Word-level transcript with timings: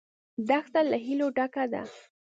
دښته 0.47 0.81
له 0.89 0.97
هیلو 1.05 1.27
ډکه 1.37 1.65
ده. 1.73 1.81